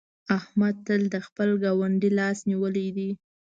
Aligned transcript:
احمد 0.37 0.75
تل 0.85 1.01
د 1.13 1.15
خپل 1.25 1.49
ګاونډي 1.63 2.09
لاس 2.19 2.37
نيولی 2.49 2.87
دی. 2.97 3.09